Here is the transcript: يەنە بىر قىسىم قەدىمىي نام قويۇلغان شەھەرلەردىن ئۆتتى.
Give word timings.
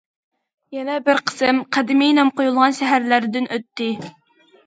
يەنە 0.75 0.93
بىر 1.09 1.19
قىسىم 1.31 1.59
قەدىمىي 1.77 2.15
نام 2.19 2.33
قويۇلغان 2.39 2.75
شەھەرلەردىن 2.79 3.49
ئۆتتى. 3.57 3.93